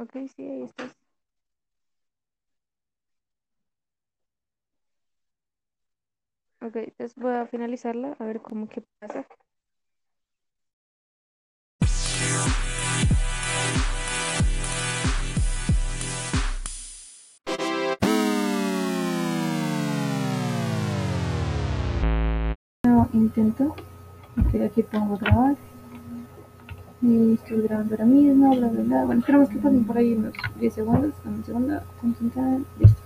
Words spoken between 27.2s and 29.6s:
estoy grabando ahora mismo, bla, bla, bla. Bueno, esperamos que